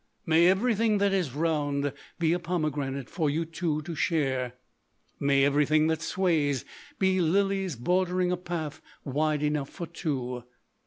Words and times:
May 0.25 0.47
everything 0.47 0.97
that 0.97 1.13
is 1.13 1.35
round 1.35 1.93
be 2.17 2.33
a 2.33 2.39
pomegranate 2.39 3.07
for 3.07 3.29
you 3.29 3.45
two 3.45 3.83
to 3.83 3.93
share; 3.93 4.53
may 5.19 5.43
everything 5.45 5.85
that 5.89 6.01
sways 6.01 6.65
be 6.97 7.21
lilies 7.21 7.75
bordering 7.75 8.31
a 8.31 8.37
path 8.37 8.81
wide 9.05 9.43
enough 9.43 9.69
for 9.69 9.85
two. 9.85 10.43